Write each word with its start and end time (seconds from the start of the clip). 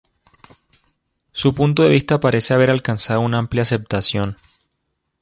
Su 1.31 1.53
punto 1.53 1.83
de 1.83 1.89
vista 1.89 2.19
parece 2.19 2.55
haber 2.55 2.71
alcanzado 2.71 3.21
una 3.21 3.37
amplia 3.37 3.61
aceptación. 3.61 4.35